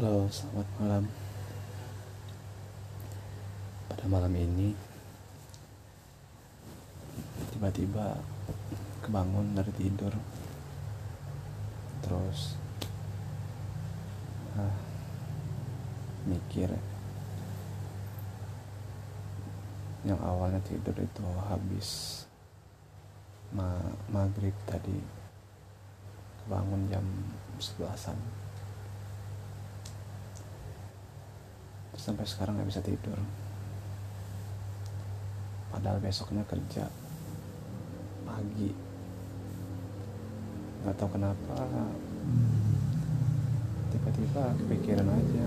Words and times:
Halo, 0.00 0.24
selamat 0.32 0.64
malam. 0.80 1.04
Pada 3.84 4.04
malam 4.08 4.32
ini, 4.32 4.72
tiba-tiba 7.52 8.16
kebangun 9.04 9.52
dari 9.52 9.68
tidur, 9.76 10.08
terus 12.00 12.56
ah, 14.56 14.72
mikir 16.24 16.72
yang 20.08 20.16
awalnya 20.24 20.64
tidur 20.64 20.96
itu 20.96 21.28
habis 21.44 22.24
ma 23.52 23.76
maghrib 24.08 24.56
tadi. 24.64 24.96
Kebangun 26.40 26.88
jam 26.88 27.04
sebelasan 27.60 28.16
sampai 32.00 32.24
sekarang 32.24 32.56
nggak 32.56 32.70
bisa 32.72 32.80
tidur. 32.80 33.20
Padahal 35.68 36.00
besoknya 36.00 36.40
kerja. 36.48 36.88
Pagi. 38.24 38.72
Nggak 40.80 40.96
tahu 40.96 41.10
kenapa. 41.12 41.56
Tiba-tiba 43.92 44.42
kepikiran 44.64 45.08
aja. 45.12 45.46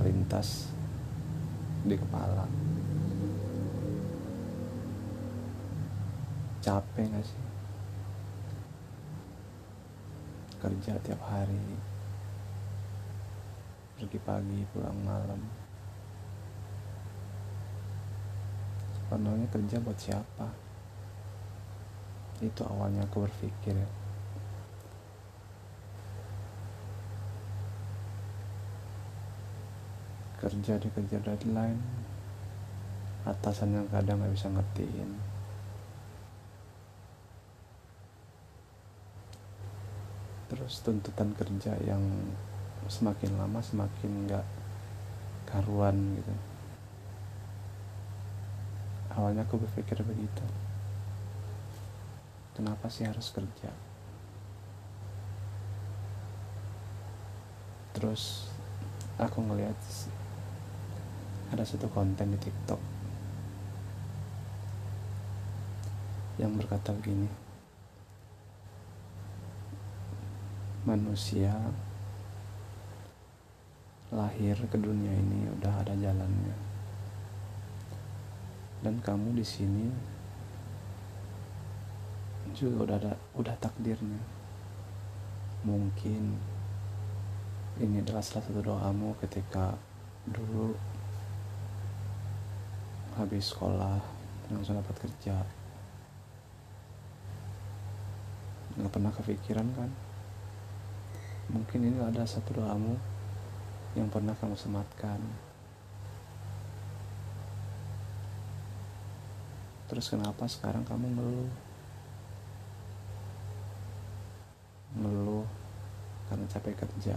Terlintas 0.00 0.72
di 1.84 1.94
kepala. 2.00 2.48
Capek 6.64 7.12
gak 7.12 7.24
sih? 7.28 7.42
Kerja 10.64 10.96
tiap 11.04 11.20
hari 11.28 11.93
pergi 14.04 14.20
pagi 14.20 14.60
pulang 14.68 15.00
malam. 15.00 15.40
Sebenarnya 18.92 19.48
kerja 19.48 19.80
buat 19.80 19.96
siapa? 19.96 20.44
Itu 22.44 22.68
awalnya 22.68 23.08
aku 23.08 23.24
berpikir 23.24 23.72
ya. 23.72 23.90
Kerja 30.44 30.76
dikejar 30.76 31.24
deadline 31.24 31.80
atasan 33.24 33.72
yang 33.72 33.88
kadang 33.88 34.20
nggak 34.20 34.36
bisa 34.36 34.52
ngertiin. 34.52 35.16
Terus 40.52 40.84
tuntutan 40.84 41.32
kerja 41.32 41.72
yang 41.88 42.04
semakin 42.88 43.40
lama 43.40 43.60
semakin 43.64 44.28
nggak 44.28 44.46
karuan 45.48 45.96
gitu. 46.18 46.34
Awalnya 49.14 49.46
aku 49.46 49.62
berpikir 49.62 50.02
begitu. 50.02 50.44
Kenapa 52.54 52.90
sih 52.90 53.06
harus 53.06 53.30
kerja? 53.30 53.70
Terus 57.94 58.50
aku 59.18 59.38
ngeliat 59.38 59.78
ada 61.54 61.62
satu 61.62 61.86
konten 61.94 62.34
di 62.34 62.38
TikTok 62.42 62.82
yang 66.42 66.58
berkata 66.58 66.90
begini. 66.90 67.30
Manusia 70.82 71.54
lahir 74.14 74.54
ke 74.70 74.78
dunia 74.78 75.10
ini 75.10 75.50
udah 75.58 75.82
ada 75.82 75.94
jalannya. 75.98 76.54
Dan 78.78 79.02
kamu 79.02 79.34
di 79.34 79.42
sini 79.42 79.86
juga 82.54 82.86
udah 82.86 82.96
ada 83.02 83.12
udah 83.34 83.54
takdirnya. 83.58 84.22
Mungkin 85.66 86.38
ini 87.82 87.98
adalah 87.98 88.22
salah 88.22 88.46
satu 88.46 88.62
doamu 88.62 89.18
ketika 89.18 89.74
dulu 90.30 90.78
habis 93.18 93.50
sekolah 93.50 93.98
langsung 94.54 94.78
dapat 94.78 94.94
kerja. 95.02 95.42
Nggak 98.78 98.92
pernah 98.94 99.10
kepikiran 99.10 99.66
kan? 99.74 99.90
Mungkin 101.50 101.80
ini 101.82 101.98
ada 101.98 102.22
satu 102.22 102.62
doamu 102.62 103.13
yang 103.94 104.10
pernah 104.10 104.34
kamu 104.34 104.58
sematkan. 104.58 105.22
Terus 109.86 110.10
kenapa 110.10 110.50
sekarang 110.50 110.82
kamu 110.82 111.06
ngeluh? 111.14 111.52
Ngeluh 114.98 115.46
karena 116.26 116.46
capek 116.50 116.74
kerja. 116.74 117.16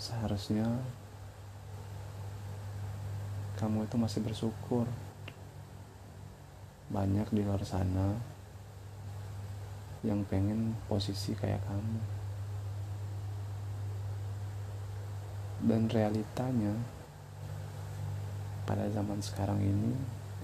Seharusnya 0.00 0.64
kamu 3.60 3.84
itu 3.84 3.96
masih 4.00 4.20
bersyukur. 4.24 4.88
Banyak 6.88 7.28
di 7.28 7.44
luar 7.44 7.60
sana 7.68 8.16
yang 10.00 10.24
pengen 10.24 10.72
posisi 10.88 11.36
kayak 11.36 11.60
kamu 11.68 12.19
dan 15.64 15.90
realitanya 15.92 16.72
pada 18.64 18.86
zaman 18.92 19.20
sekarang 19.20 19.60
ini 19.60 19.92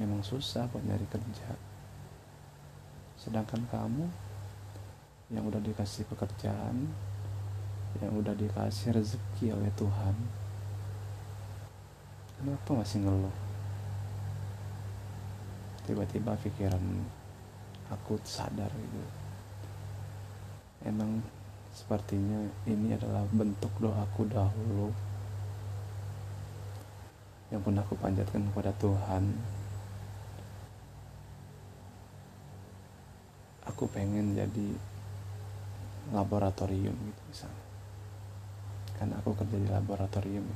emang 0.00 0.24
susah 0.24 0.66
buat 0.70 0.82
nyari 0.82 1.06
kerja. 1.06 1.54
Sedangkan 3.20 3.62
kamu 3.70 4.06
yang 5.32 5.44
udah 5.48 5.60
dikasih 5.62 6.04
pekerjaan 6.10 6.88
yang 8.02 8.12
udah 8.18 8.34
dikasih 8.34 8.90
rezeki 8.90 9.54
oleh 9.54 9.70
Tuhan 9.78 10.44
kenapa 12.44 12.70
masih 12.76 13.00
ngeluh? 13.00 13.36
Tiba-tiba 15.88 16.36
pikiran 16.44 16.84
aku 17.88 18.20
sadar 18.20 18.68
gitu. 18.68 19.00
Emang 20.84 21.24
sepertinya 21.74 22.38
ini 22.70 22.94
adalah 22.94 23.26
bentuk 23.34 23.70
doaku 23.82 24.30
dahulu. 24.30 24.94
Yang 27.50 27.60
pernah 27.66 27.82
aku 27.82 27.94
panjatkan 27.98 28.42
kepada 28.50 28.70
Tuhan. 28.78 29.24
Aku 33.74 33.90
pengen 33.90 34.38
jadi 34.38 34.68
laboratorium 36.14 36.94
gitu 36.94 37.22
misalnya. 37.26 37.66
Karena 38.94 39.18
aku 39.18 39.34
kerja 39.34 39.56
di 39.58 39.68
laboratorium. 39.68 40.46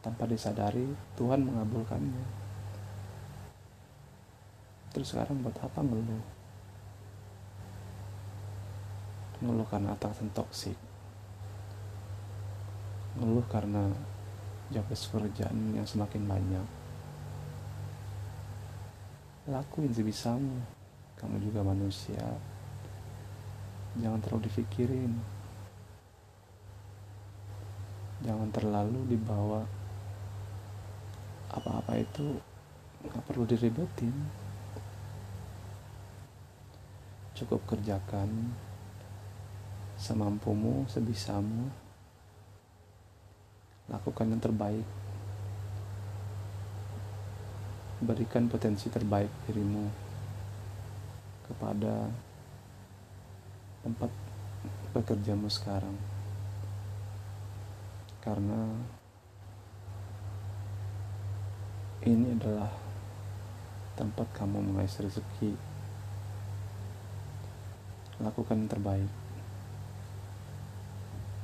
Tanpa 0.00 0.24
disadari 0.30 0.86
Tuhan 1.18 1.44
mengabulkannya. 1.44 2.24
Terus 4.94 5.12
sekarang 5.12 5.42
buat 5.42 5.54
apa 5.58 5.82
ngeluh 5.82 6.39
ngeluh 9.40 9.64
karena 9.68 9.96
atasan 9.96 10.28
toksik. 10.36 10.76
Ngeluh 13.16 13.44
karena 13.48 13.88
job 14.70 14.86
pekerjaan 14.86 15.74
yang 15.74 15.88
semakin 15.88 16.28
banyak. 16.28 16.66
Lakuin 19.50 19.90
sebisamu 19.90 20.62
kamu 21.18 21.42
juga 21.42 21.60
manusia. 21.66 22.22
Jangan 23.98 24.22
terlalu 24.22 24.46
dipikirin. 24.46 25.12
Jangan 28.22 28.48
terlalu 28.52 29.00
dibawa 29.10 29.64
apa-apa 31.50 31.98
itu 31.98 32.38
nggak 33.02 33.24
perlu 33.26 33.42
diribetin. 33.48 34.14
Cukup 37.34 37.64
kerjakan 37.66 38.54
semampumu 40.00 40.88
sebisamu. 40.88 41.68
Lakukan 43.92 44.32
yang 44.32 44.40
terbaik. 44.40 44.88
Berikan 48.00 48.48
potensi 48.48 48.88
terbaik 48.88 49.28
dirimu 49.44 49.92
kepada 51.44 52.08
tempat 53.84 54.08
bekerjamu 54.96 55.52
sekarang. 55.52 55.92
Karena 58.24 58.72
ini 62.08 62.32
adalah 62.40 62.72
tempat 64.00 64.32
kamu 64.32 64.64
mengais 64.64 64.96
rezeki. 64.96 65.52
Lakukan 68.24 68.64
yang 68.64 68.72
terbaik 68.72 69.12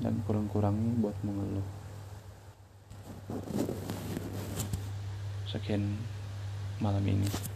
dan 0.00 0.16
kurang-kurangi 0.24 0.96
buat 1.00 1.16
mengeluh. 1.20 1.68
Sekian 5.46 6.00
malam 6.80 7.04
ini 7.04 7.49